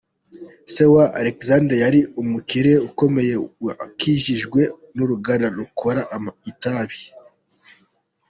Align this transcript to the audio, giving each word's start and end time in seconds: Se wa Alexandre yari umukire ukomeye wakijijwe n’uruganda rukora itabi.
Se 0.73 0.83
wa 0.93 1.05
Alexandre 1.19 1.75
yari 1.83 1.99
umukire 2.21 2.71
ukomeye 2.87 3.33
wakijijwe 3.65 4.61
n’uruganda 4.95 5.45
rukora 5.57 6.01
itabi. 6.51 6.99